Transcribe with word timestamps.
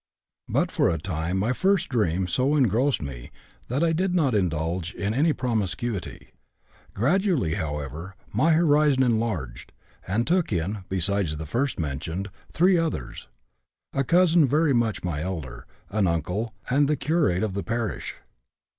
But 0.49 0.71
for 0.71 0.89
a 0.89 0.97
time 0.97 1.37
my 1.37 1.53
first 1.53 1.87
dream 1.89 2.27
so 2.27 2.55
engrossed 2.55 3.03
me 3.03 3.29
that 3.67 3.83
I 3.83 3.93
did 3.93 4.15
not 4.15 4.33
indulge 4.33 4.95
in 4.95 5.13
any 5.13 5.31
promiscuity. 5.31 6.31
Gradually, 6.95 7.53
however, 7.53 8.15
my 8.33 8.53
horizon 8.53 9.03
enlarged, 9.03 9.71
and 10.07 10.25
took 10.25 10.51
in, 10.51 10.85
besides 10.89 11.37
the 11.37 11.45
first 11.45 11.79
mentioned, 11.79 12.31
three 12.51 12.79
others: 12.79 13.27
a 13.93 14.03
cousin 14.03 14.47
very 14.47 14.73
much 14.73 15.03
my 15.03 15.21
elder, 15.21 15.67
an 15.91 16.07
uncle, 16.07 16.55
and 16.67 16.87
the 16.87 16.95
curate 16.97 17.43
of 17.43 17.53
the 17.53 17.61
parish. 17.61 18.15